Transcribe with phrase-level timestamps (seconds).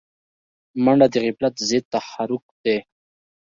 [0.83, 2.77] منډه د غفلت ضد تحرک دی